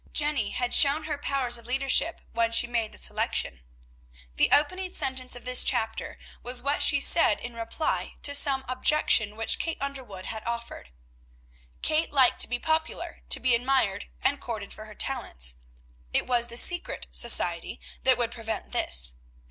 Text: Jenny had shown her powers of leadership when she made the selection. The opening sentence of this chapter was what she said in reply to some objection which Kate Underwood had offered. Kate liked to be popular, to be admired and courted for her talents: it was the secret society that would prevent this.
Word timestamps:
Jenny 0.13 0.49
had 0.49 0.73
shown 0.73 1.03
her 1.03 1.19
powers 1.19 1.59
of 1.59 1.67
leadership 1.67 2.21
when 2.31 2.51
she 2.51 2.65
made 2.65 2.91
the 2.91 2.97
selection. 2.97 3.61
The 4.35 4.49
opening 4.51 4.93
sentence 4.93 5.35
of 5.35 5.45
this 5.45 5.63
chapter 5.63 6.17
was 6.41 6.63
what 6.63 6.81
she 6.81 6.99
said 6.99 7.39
in 7.39 7.53
reply 7.53 8.15
to 8.23 8.33
some 8.33 8.65
objection 8.67 9.35
which 9.35 9.59
Kate 9.59 9.77
Underwood 9.79 10.25
had 10.25 10.43
offered. 10.43 10.89
Kate 11.83 12.11
liked 12.11 12.39
to 12.41 12.47
be 12.49 12.57
popular, 12.57 13.21
to 13.29 13.39
be 13.39 13.53
admired 13.53 14.07
and 14.23 14.41
courted 14.41 14.73
for 14.73 14.85
her 14.85 14.95
talents: 14.95 15.57
it 16.11 16.25
was 16.25 16.47
the 16.47 16.57
secret 16.57 17.05
society 17.11 17.79
that 18.01 18.17
would 18.17 18.31
prevent 18.31 18.71
this. 18.71 19.17